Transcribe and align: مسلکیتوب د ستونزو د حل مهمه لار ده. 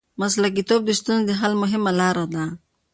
مسلکیتوب 0.19 0.81
د 0.85 0.89
ستونزو 0.99 1.27
د 1.29 1.31
حل 1.39 1.53
مهمه 1.61 1.91
لار 1.99 2.17
ده. 2.33 2.43